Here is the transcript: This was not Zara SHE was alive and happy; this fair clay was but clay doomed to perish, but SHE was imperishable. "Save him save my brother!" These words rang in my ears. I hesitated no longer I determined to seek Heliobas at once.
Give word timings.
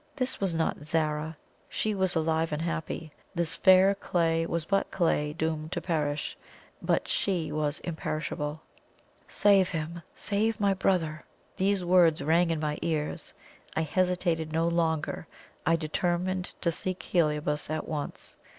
This 0.15 0.41
was 0.41 0.55
not 0.55 0.83
Zara 0.83 1.37
SHE 1.69 1.93
was 1.93 2.15
alive 2.15 2.51
and 2.51 2.63
happy; 2.63 3.11
this 3.35 3.55
fair 3.55 3.93
clay 3.93 4.47
was 4.47 4.65
but 4.65 4.89
clay 4.89 5.31
doomed 5.33 5.71
to 5.73 5.79
perish, 5.79 6.35
but 6.81 7.07
SHE 7.07 7.51
was 7.51 7.79
imperishable. 7.81 8.61
"Save 9.27 9.69
him 9.69 10.01
save 10.15 10.59
my 10.59 10.73
brother!" 10.73 11.23
These 11.55 11.85
words 11.85 12.23
rang 12.23 12.49
in 12.49 12.59
my 12.59 12.79
ears. 12.81 13.31
I 13.75 13.81
hesitated 13.83 14.51
no 14.51 14.67
longer 14.67 15.27
I 15.67 15.75
determined 15.75 16.55
to 16.61 16.71
seek 16.71 17.03
Heliobas 17.03 17.69
at 17.69 17.87
once. 17.87 18.37